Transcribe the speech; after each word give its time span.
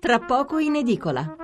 tra 0.00 0.18
poco 0.18 0.58
in 0.58 0.76
edicola. 0.76 1.36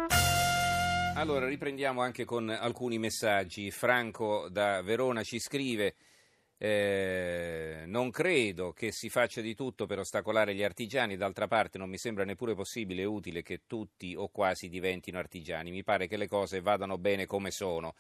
Allora 1.15 1.47
riprendiamo 1.47 2.00
anche 2.00 2.25
con 2.25 2.49
alcuni 2.49 2.99
messaggi. 2.99 3.71
Franco 3.71 4.49
da 4.50 4.83
Verona 4.83 5.23
ci 5.23 5.39
scrive. 5.39 5.94
Eh, 6.58 7.83
non 7.86 8.11
credo 8.11 8.73
che 8.73 8.93
si 8.93 9.09
faccia 9.09 9.41
di 9.41 9.54
tutto 9.54 9.86
per 9.86 9.98
ostacolare 9.98 10.54
gli 10.54 10.62
artigiani, 10.62 11.16
d'altra 11.16 11.48
parte 11.48 11.77
non 11.77 11.88
mi 11.88 11.98
sembra 11.98 12.25
neppure 12.25 12.54
possibile 12.54 13.02
e 13.02 13.07
utile 13.07 13.43
che 13.43 13.62
tutti 13.66 14.14
o 14.14 14.29
quasi 14.29 14.69
diventino 14.69 15.19
artigiani, 15.19 15.73
mi 15.73 15.82
pare 15.82 16.07
che 16.07 16.16
le 16.16 16.29
cose 16.29 16.61
vadano 16.61 16.98
bene 16.98 17.27
come 17.27 17.50
sono. 17.50 17.96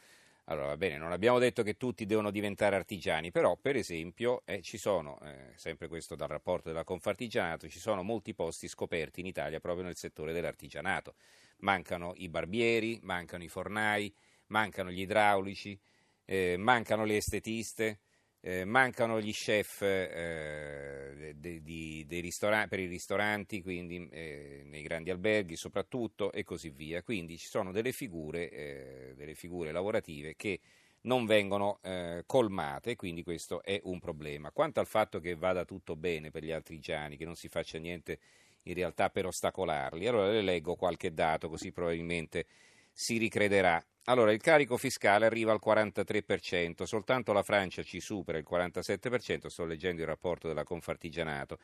Allora, 0.52 0.66
va 0.66 0.76
bene, 0.76 0.98
non 0.98 1.12
abbiamo 1.12 1.38
detto 1.38 1.62
che 1.62 1.78
tutti 1.78 2.04
devono 2.04 2.30
diventare 2.30 2.76
artigiani, 2.76 3.30
però 3.30 3.56
per 3.56 3.74
esempio 3.74 4.42
eh, 4.44 4.60
ci 4.60 4.76
sono, 4.76 5.18
eh, 5.22 5.52
sempre 5.56 5.88
questo 5.88 6.14
dal 6.14 6.28
rapporto 6.28 6.68
della 6.68 6.84
Confartigianato, 6.84 7.70
ci 7.70 7.78
sono 7.78 8.02
molti 8.02 8.34
posti 8.34 8.68
scoperti 8.68 9.20
in 9.20 9.26
Italia 9.26 9.60
proprio 9.60 9.84
nel 9.86 9.96
settore 9.96 10.34
dell'artigianato. 10.34 11.14
Mancano 11.60 12.12
i 12.16 12.28
barbieri, 12.28 13.00
mancano 13.02 13.44
i 13.44 13.48
fornai, 13.48 14.14
mancano 14.48 14.90
gli 14.90 15.00
idraulici, 15.00 15.78
eh, 16.26 16.56
mancano 16.58 17.06
le 17.06 17.16
estetiste. 17.16 18.00
Eh, 18.44 18.64
mancano 18.64 19.20
gli 19.20 19.32
chef 19.32 19.82
eh, 19.82 21.32
de, 21.36 21.62
de, 21.62 22.04
de 22.06 22.20
ristora- 22.20 22.66
per 22.66 22.80
i 22.80 22.86
ristoranti, 22.86 23.62
quindi 23.62 24.08
eh, 24.10 24.62
nei 24.64 24.82
grandi 24.82 25.10
alberghi 25.10 25.54
soprattutto 25.54 26.32
e 26.32 26.42
così 26.42 26.70
via. 26.70 27.02
Quindi 27.02 27.38
ci 27.38 27.46
sono 27.46 27.70
delle 27.70 27.92
figure, 27.92 28.50
eh, 28.50 29.12
delle 29.14 29.34
figure 29.34 29.70
lavorative 29.70 30.34
che 30.34 30.58
non 31.02 31.24
vengono 31.24 31.78
eh, 31.82 32.24
colmate, 32.26 32.96
quindi 32.96 33.22
questo 33.22 33.62
è 33.62 33.80
un 33.84 34.00
problema. 34.00 34.50
Quanto 34.50 34.80
al 34.80 34.86
fatto 34.86 35.20
che 35.20 35.36
vada 35.36 35.64
tutto 35.64 35.94
bene 35.94 36.30
per 36.32 36.42
gli 36.42 36.50
artigiani, 36.50 37.16
che 37.16 37.24
non 37.24 37.36
si 37.36 37.48
faccia 37.48 37.78
niente 37.78 38.18
in 38.64 38.74
realtà 38.74 39.08
per 39.10 39.26
ostacolarli, 39.26 40.06
allora 40.06 40.30
le 40.30 40.42
leggo 40.42 40.74
qualche 40.74 41.14
dato 41.14 41.48
così 41.48 41.70
probabilmente 41.70 42.46
si 42.92 43.18
ricrederà. 43.18 43.80
Allora, 44.06 44.32
il 44.32 44.40
carico 44.40 44.76
fiscale 44.76 45.26
arriva 45.26 45.52
al 45.52 45.60
43%, 45.64 46.82
soltanto 46.82 47.32
la 47.32 47.44
Francia 47.44 47.84
ci 47.84 48.00
supera 48.00 48.36
il 48.36 48.46
47%, 48.48 49.46
sto 49.46 49.64
leggendo 49.64 50.00
il 50.00 50.08
rapporto 50.08 50.48
della 50.48 50.64
Confartigianato. 50.64 51.60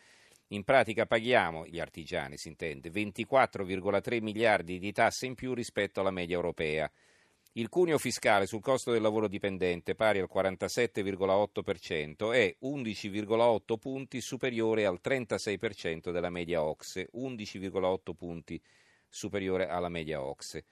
In 0.48 0.62
pratica 0.62 1.04
paghiamo, 1.04 1.66
gli 1.66 1.80
artigiani 1.80 2.36
si 2.36 2.46
intende, 2.46 2.90
24,3 2.90 4.22
miliardi 4.22 4.78
di 4.78 4.92
tasse 4.92 5.26
in 5.26 5.34
più 5.34 5.52
rispetto 5.52 5.98
alla 5.98 6.12
media 6.12 6.36
europea. 6.36 6.88
Il 7.52 7.68
cuneo 7.68 7.98
fiscale 7.98 8.46
sul 8.46 8.60
costo 8.60 8.92
del 8.92 9.02
lavoro 9.02 9.26
dipendente, 9.26 9.96
pari 9.96 10.20
al 10.20 10.30
47,8%, 10.32 12.32
è 12.32 12.54
11,8 12.62 13.76
punti 13.78 14.20
superiore 14.20 14.86
al 14.86 15.00
36% 15.02 16.12
della 16.12 16.30
media 16.30 16.62
OXE, 16.62 17.08
11,8 17.14 18.14
punti 18.14 18.62
superiore 19.08 19.66
alla 19.66 19.88
media 19.88 20.22
OXE. 20.22 20.64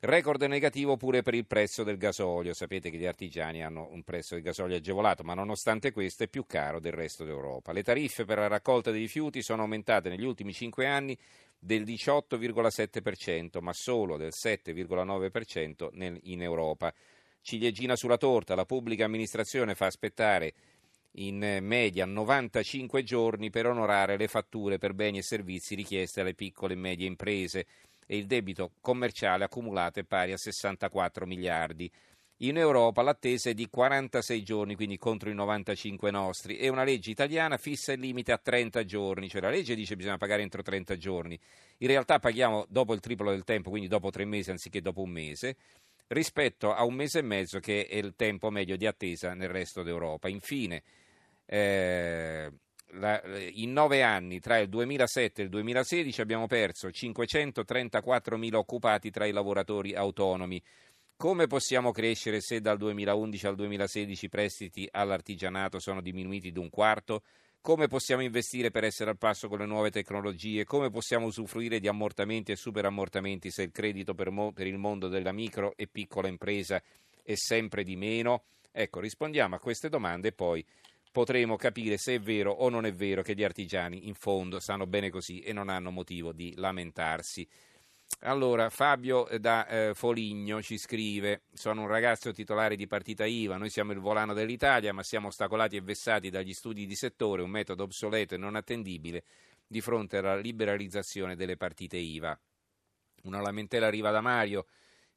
Record 0.00 0.40
negativo 0.42 0.96
pure 0.96 1.22
per 1.22 1.34
il 1.34 1.44
prezzo 1.44 1.82
del 1.82 1.96
gasolio. 1.96 2.54
Sapete 2.54 2.88
che 2.88 2.98
gli 2.98 3.04
artigiani 3.04 3.64
hanno 3.64 3.88
un 3.90 4.04
prezzo 4.04 4.34
del 4.34 4.44
gasolio 4.44 4.76
agevolato, 4.76 5.24
ma 5.24 5.34
nonostante 5.34 5.90
questo 5.90 6.22
è 6.22 6.28
più 6.28 6.46
caro 6.46 6.78
del 6.78 6.92
resto 6.92 7.24
d'Europa. 7.24 7.72
Le 7.72 7.82
tariffe 7.82 8.24
per 8.24 8.38
la 8.38 8.46
raccolta 8.46 8.92
dei 8.92 9.00
rifiuti 9.00 9.42
sono 9.42 9.62
aumentate 9.62 10.08
negli 10.08 10.24
ultimi 10.24 10.52
cinque 10.52 10.86
anni 10.86 11.18
del 11.58 11.82
18,7%, 11.82 13.60
ma 13.60 13.72
solo 13.72 14.16
del 14.16 14.30
7,9% 14.32 15.88
nel, 15.94 16.16
in 16.22 16.42
Europa. 16.42 16.94
Ciliegina 17.42 17.96
sulla 17.96 18.18
torta, 18.18 18.54
la 18.54 18.66
pubblica 18.66 19.04
amministrazione 19.04 19.74
fa 19.74 19.86
aspettare 19.86 20.52
in 21.12 21.58
media 21.62 22.04
95 22.06 23.02
giorni 23.02 23.50
per 23.50 23.66
onorare 23.66 24.16
le 24.16 24.28
fatture 24.28 24.78
per 24.78 24.94
beni 24.94 25.18
e 25.18 25.22
servizi 25.22 25.74
richieste 25.74 26.20
alle 26.20 26.34
piccole 26.34 26.74
e 26.74 26.76
medie 26.76 27.08
imprese 27.08 27.66
e 28.10 28.16
il 28.16 28.26
debito 28.26 28.72
commerciale 28.80 29.44
accumulato 29.44 30.00
è 30.00 30.04
pari 30.04 30.32
a 30.32 30.38
64 30.38 31.26
miliardi. 31.26 31.92
In 32.42 32.56
Europa 32.56 33.02
l'attesa 33.02 33.50
è 33.50 33.54
di 33.54 33.68
46 33.68 34.42
giorni, 34.42 34.76
quindi 34.76 34.96
contro 34.96 35.28
i 35.28 35.34
95 35.34 36.10
nostri, 36.10 36.56
e 36.56 36.68
una 36.68 36.84
legge 36.84 37.10
italiana 37.10 37.58
fissa 37.58 37.92
il 37.92 38.00
limite 38.00 38.32
a 38.32 38.38
30 38.38 38.84
giorni, 38.84 39.28
cioè 39.28 39.42
la 39.42 39.50
legge 39.50 39.74
dice 39.74 39.90
che 39.90 39.96
bisogna 39.96 40.16
pagare 40.16 40.40
entro 40.40 40.62
30 40.62 40.96
giorni. 40.96 41.38
In 41.78 41.88
realtà 41.88 42.18
paghiamo 42.18 42.64
dopo 42.68 42.94
il 42.94 43.00
triplo 43.00 43.30
del 43.30 43.44
tempo, 43.44 43.68
quindi 43.68 43.88
dopo 43.88 44.10
tre 44.10 44.24
mesi 44.24 44.50
anziché 44.50 44.80
dopo 44.80 45.02
un 45.02 45.10
mese, 45.10 45.56
rispetto 46.06 46.72
a 46.72 46.84
un 46.84 46.94
mese 46.94 47.18
e 47.18 47.22
mezzo 47.22 47.58
che 47.58 47.86
è 47.86 47.96
il 47.96 48.14
tempo 48.16 48.50
medio 48.50 48.76
di 48.76 48.86
attesa 48.86 49.34
nel 49.34 49.50
resto 49.50 49.82
d'Europa. 49.82 50.28
Infine, 50.28 50.82
eh, 51.44 52.50
la, 52.92 53.20
in 53.52 53.72
nove 53.72 54.02
anni, 54.02 54.40
tra 54.40 54.58
il 54.58 54.68
2007 54.68 55.40
e 55.40 55.44
il 55.44 55.50
2016, 55.50 56.20
abbiamo 56.20 56.46
perso 56.46 56.88
534.000 56.88 58.54
occupati 58.54 59.10
tra 59.10 59.26
i 59.26 59.32
lavoratori 59.32 59.94
autonomi. 59.94 60.62
Come 61.16 61.48
possiamo 61.48 61.90
crescere 61.90 62.40
se 62.40 62.60
dal 62.60 62.78
2011 62.78 63.46
al 63.48 63.56
2016 63.56 64.24
i 64.24 64.28
prestiti 64.28 64.88
all'artigianato 64.90 65.80
sono 65.80 66.00
diminuiti 66.00 66.52
di 66.52 66.58
un 66.58 66.70
quarto? 66.70 67.22
Come 67.60 67.88
possiamo 67.88 68.22
investire 68.22 68.70
per 68.70 68.84
essere 68.84 69.10
al 69.10 69.18
passo 69.18 69.48
con 69.48 69.58
le 69.58 69.66
nuove 69.66 69.90
tecnologie? 69.90 70.64
Come 70.64 70.90
possiamo 70.90 71.26
usufruire 71.26 71.80
di 71.80 71.88
ammortamenti 71.88 72.52
e 72.52 72.56
superammortamenti 72.56 73.50
se 73.50 73.62
il 73.62 73.72
credito 73.72 74.14
per, 74.14 74.30
mo- 74.30 74.52
per 74.52 74.68
il 74.68 74.78
mondo 74.78 75.08
della 75.08 75.32
micro 75.32 75.74
e 75.76 75.88
piccola 75.88 76.28
impresa 76.28 76.80
è 77.22 77.34
sempre 77.34 77.82
di 77.82 77.96
meno? 77.96 78.44
Ecco, 78.70 79.00
rispondiamo 79.00 79.56
a 79.56 79.58
queste 79.58 79.88
domande 79.88 80.28
e 80.28 80.32
poi 80.32 80.64
potremo 81.12 81.56
capire 81.56 81.96
se 81.96 82.14
è 82.14 82.20
vero 82.20 82.52
o 82.52 82.68
non 82.68 82.86
è 82.86 82.92
vero 82.92 83.22
che 83.22 83.34
gli 83.34 83.44
artigiani 83.44 84.08
in 84.08 84.14
fondo 84.14 84.60
stanno 84.60 84.86
bene 84.86 85.10
così 85.10 85.40
e 85.40 85.52
non 85.52 85.68
hanno 85.68 85.90
motivo 85.90 86.32
di 86.32 86.54
lamentarsi. 86.56 87.48
Allora, 88.20 88.68
Fabio 88.68 89.28
da 89.38 89.66
eh, 89.66 89.94
Foligno 89.94 90.60
ci 90.60 90.76
scrive: 90.78 91.42
Sono 91.52 91.82
un 91.82 91.88
ragazzo 91.88 92.32
titolare 92.32 92.74
di 92.74 92.86
partita 92.86 93.24
IVA. 93.24 93.56
Noi 93.56 93.70
siamo 93.70 93.92
il 93.92 94.00
volano 94.00 94.32
dell'Italia, 94.34 94.92
ma 94.92 95.02
siamo 95.02 95.28
ostacolati 95.28 95.76
e 95.76 95.82
vessati 95.82 96.30
dagli 96.30 96.52
studi 96.52 96.86
di 96.86 96.96
settore, 96.96 97.42
un 97.42 97.50
metodo 97.50 97.84
obsoleto 97.84 98.34
e 98.34 98.38
non 98.38 98.56
attendibile 98.56 99.22
di 99.66 99.80
fronte 99.80 100.16
alla 100.16 100.36
liberalizzazione 100.36 101.36
delle 101.36 101.56
partite 101.56 101.96
IVA. 101.96 102.38
Una 103.24 103.40
lamentela 103.40 103.86
arriva 103.86 104.10
da 104.10 104.20
Mario 104.20 104.66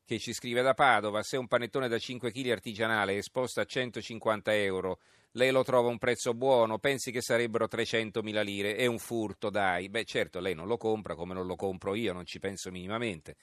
che 0.06 0.20
ci 0.20 0.34
scrive 0.34 0.62
da 0.62 0.76
Padova: 0.76 1.24
Se 1.24 1.38
un 1.38 1.48
panettone 1.48 1.88
da 1.88 1.98
5 1.98 2.32
kg 2.32 2.50
artigianale 2.50 3.14
è 3.14 3.18
esposto 3.18 3.62
a 3.62 3.66
150 3.66 4.54
euro 4.54 5.00
lei 5.34 5.52
lo 5.52 5.64
trova 5.64 5.90
un 5.90 5.98
prezzo 5.98 6.34
buono, 6.34 6.78
pensi 6.80 7.12
che 7.12 7.22
sarebbero 7.22 7.68
300.000 7.68 8.42
lire, 8.42 8.76
è 8.76 8.86
un 8.86 9.00
furto, 9.00 9.50
dai. 9.50 9.90
Beh, 9.90 10.04
certo, 10.04 10.40
lei 10.40 10.54
non 10.54 10.68
lo 10.68 10.78
compra 10.78 11.16
come 11.16 11.34
non 11.34 11.46
lo 11.46 11.56
compro 11.56 11.96
io, 11.96 12.14
non 12.14 12.26
ci 12.26 12.40
penso 12.40 12.70
minimamente. 12.72 13.36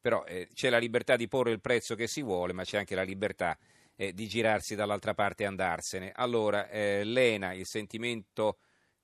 Però 0.00 0.24
eh, 0.24 0.48
c'è 0.52 0.70
la 0.70 0.78
libertà 0.78 1.16
di 1.16 1.28
porre 1.28 1.50
il 1.50 1.60
prezzo 1.60 1.94
che 1.94 2.06
si 2.06 2.22
vuole, 2.22 2.52
ma 2.52 2.62
c'è 2.62 2.78
anche 2.78 2.94
la 2.94 3.02
libertà 3.02 3.56
eh, 3.96 4.12
di 4.12 4.26
girarsi 4.28 4.74
dall'altra 4.74 5.14
parte 5.14 5.44
e 5.44 5.46
andarsene. 5.46 6.12
Allora, 6.14 6.68
eh, 6.68 7.04
Lena, 7.04 7.52
il 7.52 7.66
sentimento 7.66 8.58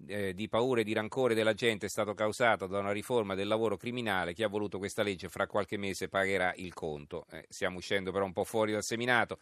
eh, 0.06 0.34
di 0.34 0.48
paura 0.48 0.80
e 0.80 0.84
di 0.84 0.92
rancore 0.92 1.34
della 1.34 1.54
gente 1.54 1.86
è 1.86 1.88
stato 1.88 2.14
causato 2.14 2.66
da 2.66 2.78
una 2.78 2.92
riforma 2.92 3.34
del 3.34 3.48
lavoro 3.48 3.76
criminale. 3.76 4.34
Chi 4.34 4.42
ha 4.42 4.48
voluto 4.48 4.78
questa 4.78 5.02
legge 5.02 5.28
fra 5.28 5.46
qualche 5.46 5.76
mese 5.76 6.08
pagherà 6.08 6.52
il 6.56 6.72
conto. 6.74 7.26
Eh, 7.30 7.46
stiamo 7.48 7.78
uscendo 7.78 8.12
però 8.12 8.24
un 8.24 8.32
po' 8.32 8.44
fuori 8.44 8.72
dal 8.72 8.84
seminato. 8.84 9.38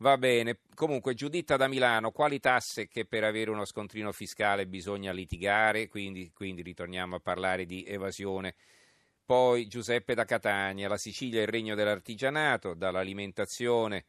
Va 0.00 0.16
bene, 0.16 0.60
comunque 0.74 1.14
Giuditta 1.14 1.56
da 1.56 1.66
Milano, 1.66 2.12
quali 2.12 2.38
tasse 2.38 2.86
che 2.86 3.04
per 3.04 3.24
avere 3.24 3.50
uno 3.50 3.64
scontrino 3.64 4.12
fiscale 4.12 4.68
bisogna 4.68 5.10
litigare, 5.10 5.88
quindi, 5.88 6.30
quindi 6.32 6.62
ritorniamo 6.62 7.16
a 7.16 7.20
parlare 7.20 7.64
di 7.66 7.84
evasione. 7.84 8.54
Poi 9.24 9.66
Giuseppe 9.66 10.14
da 10.14 10.24
Catania, 10.24 10.88
la 10.88 10.96
Sicilia 10.98 11.40
è 11.40 11.42
il 11.42 11.48
regno 11.48 11.74
dell'artigianato, 11.74 12.74
dall'alimentazione 12.74 14.04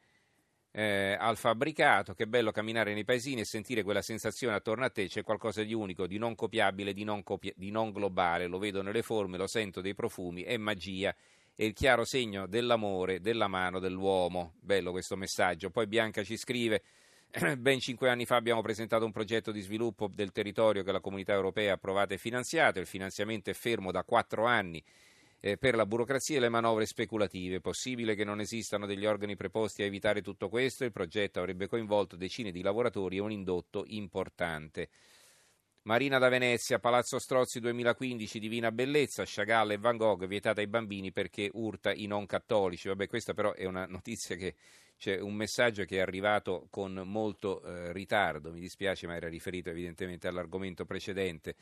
eh, 0.72 1.18
al 1.20 1.38
fabbricato, 1.38 2.14
che 2.14 2.28
bello 2.28 2.52
camminare 2.52 2.94
nei 2.94 3.04
paesini 3.04 3.42
e 3.42 3.46
sentire 3.46 3.82
quella 3.82 4.04
sensazione 4.04 4.56
attorno 4.56 4.86
a 4.86 4.90
te, 4.92 5.08
c'è 5.08 5.24
qualcosa 5.24 5.64
di 5.64 5.74
unico, 5.74 6.06
di 6.06 6.20
non 6.20 6.36
copiabile, 6.36 6.94
di 6.94 7.04
non, 7.04 7.24
copia- 7.24 7.54
di 7.56 7.72
non 7.72 7.92
globale, 7.92 8.46
lo 8.46 8.60
vedo 8.60 8.84
nelle 8.84 9.02
forme, 9.02 9.38
lo 9.38 9.48
sento 9.48 9.81
dei 9.81 9.96
profumi, 9.96 10.44
è 10.44 10.56
magia 10.58 11.16
è 11.60 11.66
il 11.66 11.74
chiaro 11.74 12.06
segno 12.06 12.48
dell'amore 12.48 13.20
della 13.20 13.50
mano 13.50 13.80
dell'uomo. 13.80 14.54
Bello 14.62 14.92
questo 14.92 15.18
messaggio. 15.18 15.70
Poi 15.70 15.88
Bianca 15.88 16.24
ci 16.24 16.38
scrive. 16.38 16.84
Ben 17.58 17.82
cinque 17.82 18.10
anni 18.10 18.26
fa 18.26 18.38
abbiamo 18.38 18.62
presentato 18.62 19.04
un 19.04 19.12
progetto 19.12 19.52
di 19.52 19.60
sviluppo 19.60 20.08
del 20.08 20.32
territorio 20.32 20.84
che 20.84 20.94
la 20.94 21.02
comunità 21.02 21.34
europea 21.34 21.72
ha 21.72 21.76
approvato 21.76 22.14
e 22.14 22.18
finanziato. 22.18 22.80
Il 22.80 22.86
finanziamento 22.86 23.50
è 23.50 23.54
fermo 23.54 23.92
da 23.92 24.06
quattro 24.06 24.46
anni 24.46 24.82
eh, 25.42 25.58
per 25.58 25.76
la 25.76 25.86
burocrazia 25.86 26.38
e 26.38 26.40
le 26.40 26.48
manovre 26.48 26.86
speculative. 26.86 27.58
È 27.58 27.60
possibile 27.60 28.16
che 28.16 28.24
non 28.24 28.40
esistano 28.40 28.86
degli 28.86 29.06
organi 29.06 29.36
preposti 29.36 29.82
a 29.82 29.86
evitare 29.86 30.22
tutto 30.22 30.48
questo? 30.48 30.86
Il 30.86 30.94
progetto 30.94 31.40
avrebbe 31.40 31.68
coinvolto 31.68 32.16
decine 32.16 32.52
di 32.52 32.62
lavoratori 32.62 33.18
e 33.18 33.20
un 33.20 33.34
indotto 33.34 33.84
importante. 33.88 34.88
Marina 35.89 36.19
da 36.19 36.30
Venezia, 36.30 36.77
Palazzo 36.77 37.18
Strozzi 37.18 37.59
2015, 37.59 38.38
Divina 38.38 38.71
Bellezza, 38.71 39.24
Chagall 39.25 39.71
e 39.71 39.80
Van 39.80 39.97
Gogh 39.97 40.27
vietata 40.27 40.62
ai 40.62 40.68
bambini 40.68 41.12
perché 41.12 41.50
urta 41.51 41.91
i 41.91 42.06
non 42.06 42.27
cattolici. 42.27 42.88
Vabbè, 42.89 43.07
questa 43.07 43.33
però 43.33 43.53
è 43.53 43.65
una 43.65 43.88
notizia 43.89 44.36
che 44.36 44.53
c'è 45.00 45.19
un 45.19 45.33
messaggio 45.33 45.86
che 45.86 45.97
è 45.97 46.01
arrivato 46.01 46.68
con 46.69 46.94
molto 46.94 47.63
eh, 47.63 47.91
ritardo, 47.91 48.51
mi 48.51 48.59
dispiace 48.59 49.07
ma 49.07 49.15
era 49.15 49.27
riferito 49.27 49.71
evidentemente 49.71 50.27
all'argomento 50.27 50.86
precedente. 50.86 51.56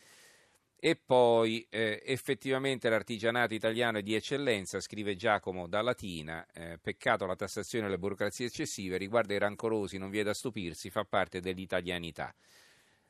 E 0.77 0.97
poi 0.97 1.65
eh, 1.69 2.03
effettivamente 2.05 2.89
l'artigianato 2.89 3.53
italiano 3.53 3.99
è 3.99 4.01
di 4.01 4.13
eccellenza, 4.13 4.81
scrive 4.81 5.15
Giacomo 5.15 5.67
da 5.67 5.81
Latina, 5.81 6.45
eh, 6.53 6.77
peccato 6.81 7.25
la 7.25 7.37
tassazione 7.37 7.87
e 7.87 7.91
le 7.91 7.97
burocrazie 7.97 8.47
eccessive, 8.47 8.97
riguarda 8.97 9.33
i 9.33 9.39
rancorosi 9.39 9.97
non 9.97 10.09
vi 10.09 10.19
è 10.19 10.23
da 10.23 10.33
stupirsi, 10.33 10.89
fa 10.89 11.05
parte 11.05 11.39
dell'italianità. 11.39 12.35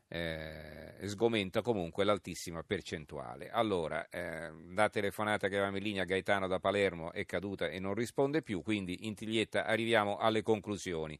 Eh, 0.10 1.06
sgomenta 1.06 1.62
comunque 1.62 2.04
l'altissima 2.04 2.64
percentuale. 2.64 3.50
Allora, 3.50 4.08
eh, 4.10 4.52
la 4.74 4.90
telefonata 4.90 5.48
che 5.48 5.56
avevamo 5.56 5.78
in 5.78 5.84
linea 5.84 6.06
Gaetano 6.06 6.48
da 6.48 6.60
Palermo 6.60 7.12
è 7.12 7.26
caduta 7.26 7.68
e 7.68 7.80
non 7.80 7.94
risponde 7.94 8.42
più, 8.42 8.62
quindi 8.62 9.06
in 9.08 9.16
Tiglietta 9.16 9.66
arriviamo 9.66 10.18
alle 10.18 10.42
conclusioni. 10.42 11.20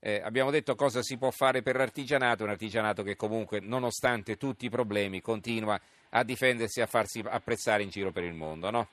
Eh, 0.00 0.20
abbiamo 0.22 0.50
detto 0.50 0.76
cosa 0.76 1.02
si 1.02 1.18
può 1.18 1.30
fare 1.30 1.62
per 1.62 1.76
l'artigianato, 1.76 2.44
un 2.44 2.50
artigianato 2.50 3.02
che 3.02 3.16
comunque, 3.16 3.58
nonostante 3.60 4.36
tutti 4.36 4.66
i 4.66 4.70
problemi, 4.70 5.20
continua 5.20 5.80
a 6.10 6.22
difendersi 6.22 6.78
e 6.78 6.82
a 6.82 6.86
farsi 6.86 7.22
apprezzare 7.24 7.82
in 7.82 7.88
giro 7.88 8.12
per 8.12 8.22
il 8.22 8.34
mondo, 8.34 8.70
no? 8.70 8.88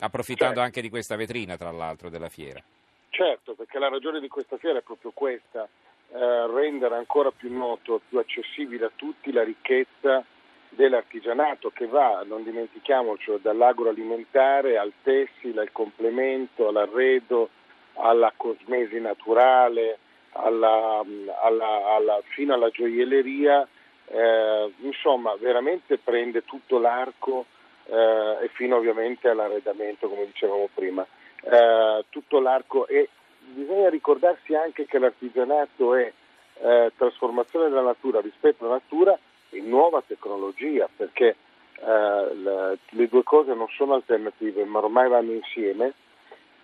approfittando 0.00 0.54
certo. 0.54 0.66
anche 0.66 0.80
di 0.80 0.88
questa 0.88 1.16
vetrina, 1.16 1.56
tra 1.56 1.70
l'altro, 1.70 2.08
della 2.08 2.28
fiera. 2.28 2.62
Certo, 3.10 3.54
perché 3.54 3.78
la 3.78 3.88
ragione 3.88 4.20
di 4.20 4.28
questa 4.28 4.58
fiera 4.58 4.78
è 4.78 4.82
proprio 4.82 5.10
questa, 5.12 5.68
eh, 6.12 6.46
rendere 6.46 6.96
ancora 6.96 7.30
più 7.30 7.52
noto, 7.52 8.00
più 8.08 8.18
accessibile 8.18 8.86
a 8.86 8.90
tutti 8.94 9.32
la 9.32 9.42
ricchezza 9.42 10.24
dell'artigianato 10.68 11.70
che 11.70 11.86
va, 11.86 12.22
non 12.24 12.44
dimentichiamoci, 12.44 13.32
dall'agroalimentare 13.40 14.78
al 14.78 14.92
tessile, 15.02 15.62
al 15.62 15.72
complemento, 15.72 16.68
all'arredo, 16.68 17.48
alla 17.94 18.32
cosmesi 18.36 19.00
naturale, 19.00 19.98
alla, 20.32 21.02
alla, 21.42 21.94
alla, 21.94 22.20
fino 22.26 22.54
alla 22.54 22.68
gioielleria, 22.68 23.66
eh, 24.08 24.72
insomma 24.80 25.34
veramente 25.36 25.98
prende 25.98 26.44
tutto 26.44 26.78
l'arco 26.78 27.46
eh, 27.86 28.38
e 28.42 28.48
fino 28.52 28.76
ovviamente 28.76 29.28
all'arredamento 29.28 30.08
come 30.08 30.26
dicevamo 30.26 30.68
prima, 30.72 31.06
eh, 31.42 32.04
tutto 32.10 32.40
l'arco 32.40 32.86
e 32.86 33.08
bisogna 33.52 33.88
ricordarsi 33.88 34.54
anche 34.54 34.86
che 34.86 34.98
l'artigianato 34.98 35.94
è 35.94 36.12
eh, 36.60 36.92
trasformazione 36.96 37.68
della 37.68 37.82
natura 37.82 38.20
rispetto 38.20 38.64
alla 38.64 38.74
natura 38.74 39.18
e 39.50 39.60
nuova 39.60 40.02
tecnologia 40.06 40.88
perché 40.94 41.36
eh, 41.78 42.34
le, 42.34 42.78
le 42.88 43.08
due 43.08 43.22
cose 43.22 43.54
non 43.54 43.68
sono 43.76 43.94
alternative 43.94 44.64
ma 44.64 44.78
ormai 44.78 45.08
vanno 45.08 45.32
insieme 45.32 45.92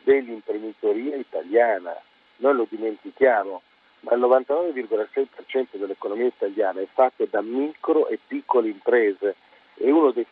dell'imprenditoria 0.03 1.15
italiana. 1.15 1.95
Noi 2.37 2.55
lo 2.55 2.65
dimentichiamo, 2.69 3.61
ma 4.01 4.13
il 4.13 4.21
99,6% 4.21 5.77
dell'economia 5.77 6.27
italiana 6.27 6.81
è 6.81 6.87
fatto 6.93 7.27
da 7.29 7.41
micro 7.41 8.07
e 8.07 8.19
piccole 8.25 8.69
imprese 8.69 9.35
e 9.75 9.91
uno 9.91 10.11
dei, 10.11 10.25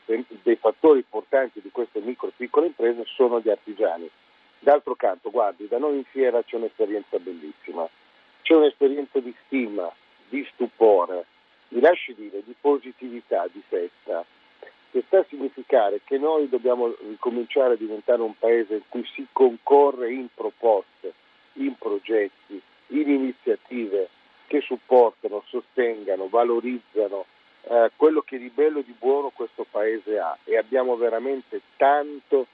dei 0.43 0.55
fattori 0.55 0.99
importanti 0.99 1.61
di 1.61 1.69
queste 1.71 1.99
micro 1.99 2.27
e 2.27 2.33
piccole 2.35 2.67
imprese 2.67 3.03
sono 3.05 3.39
gli 3.39 3.49
artigiani. 3.49 4.09
D'altro 4.59 4.95
canto, 4.95 5.29
guardi, 5.29 5.67
da 5.67 5.77
noi 5.77 5.97
in 5.97 6.03
fiera 6.05 6.43
c'è 6.43 6.55
un'esperienza 6.55 7.19
bellissima, 7.19 7.87
c'è 8.41 8.55
un'esperienza 8.55 9.19
di 9.19 9.33
stima, 9.45 9.91
di 10.27 10.45
stupore, 10.53 11.25
mi 11.69 11.81
lasci 11.81 12.13
dire, 12.15 12.41
di 12.43 12.55
positività, 12.59 13.47
di 13.51 13.61
festa, 13.67 14.25
che 14.91 15.03
sta 15.05 15.19
a 15.19 15.25
significare 15.27 16.01
che 16.03 16.17
noi 16.17 16.49
dobbiamo 16.49 16.95
ricominciare 17.07 17.73
a 17.73 17.77
diventare 17.77 18.21
un 18.21 18.37
paese 18.37 18.75
in 18.75 18.83
cui 18.87 19.05
si 19.13 19.27
concorre 19.31 20.11
in 20.11 20.27
proposte, 20.33 21.13
in 21.53 21.77
progetti, 21.77 22.61
in 22.87 23.09
iniziative 23.09 24.09
che 24.47 24.61
supportano, 24.61 25.43
sostengano, 25.47 26.29
valorizzano 26.29 27.25
eh, 27.63 27.91
quello 27.95 28.21
che 28.21 28.37
di 28.37 28.49
bello 28.49 28.79
e 28.79 28.85
di 28.85 28.95
buono 28.97 29.29
questo 29.29 29.65
paese 29.69 30.17
ha 30.19 30.37
e 30.43 30.57
abbiamo 30.57 30.95
veramente 30.95 31.61
tanto 31.75 32.47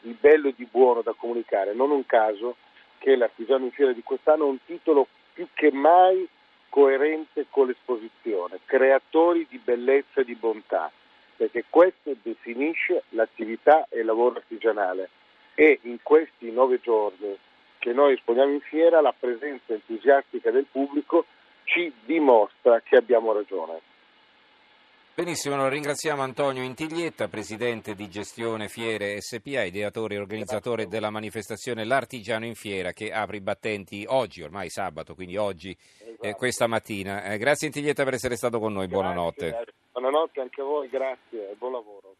di 0.00 0.16
bello 0.18 0.48
e 0.48 0.54
di 0.56 0.66
buono 0.70 1.02
da 1.02 1.14
comunicare. 1.16 1.72
Non 1.72 1.90
un 1.90 2.04
caso 2.04 2.56
che 2.98 3.16
l'artigiano 3.16 3.64
in 3.64 3.70
fiera 3.70 3.92
di 3.92 4.02
quest'anno 4.02 4.44
ha 4.44 4.48
un 4.48 4.58
titolo 4.64 5.06
più 5.32 5.46
che 5.54 5.70
mai 5.70 6.28
coerente 6.68 7.46
con 7.48 7.68
l'esposizione, 7.68 8.60
creatori 8.64 9.46
di 9.48 9.58
bellezza 9.58 10.20
e 10.20 10.24
di 10.24 10.34
bontà, 10.34 10.90
perché 11.36 11.64
questo 11.70 12.14
definisce 12.22 13.04
l'attività 13.10 13.86
e 13.88 14.00
il 14.00 14.06
lavoro 14.06 14.36
artigianale 14.36 15.10
e 15.54 15.78
in 15.82 15.98
questi 16.02 16.50
nove 16.50 16.80
giorni 16.80 17.36
che 17.78 17.92
noi 17.92 18.14
esponiamo 18.14 18.52
in 18.52 18.60
fiera 18.60 19.00
la 19.00 19.14
presenza 19.18 19.72
entusiastica 19.72 20.50
del 20.50 20.66
pubblico 20.70 21.26
ci 21.64 21.92
dimostra 22.04 22.80
che 22.80 22.96
abbiamo 22.96 23.32
ragione. 23.32 23.80
Benissimo, 25.16 25.54
allora 25.54 25.70
ringraziamo 25.70 26.20
Antonio 26.20 26.62
Intiglietta, 26.62 27.28
presidente 27.28 27.94
di 27.94 28.06
gestione 28.06 28.68
Fiere 28.68 29.22
SPA, 29.22 29.62
ideatore 29.62 30.16
e 30.16 30.18
organizzatore 30.18 30.88
della 30.88 31.08
manifestazione 31.08 31.86
L'Artigiano 31.86 32.44
in 32.44 32.54
Fiera 32.54 32.92
che 32.92 33.10
apre 33.12 33.38
i 33.38 33.40
battenti 33.40 34.04
oggi, 34.06 34.42
ormai 34.42 34.68
sabato, 34.68 35.14
quindi 35.14 35.38
oggi, 35.38 35.74
eh, 36.20 36.34
questa 36.34 36.66
mattina. 36.66 37.24
Eh, 37.32 37.38
grazie 37.38 37.68
Intiglietta 37.68 38.04
per 38.04 38.12
essere 38.12 38.36
stato 38.36 38.58
con 38.58 38.74
noi, 38.74 38.88
grazie, 38.88 39.02
buonanotte. 39.02 39.64
Buonanotte 39.92 40.40
anche 40.42 40.60
a 40.60 40.64
voi, 40.64 40.88
grazie 40.90 41.50
e 41.50 41.54
buon 41.54 41.72
lavoro. 41.72 42.15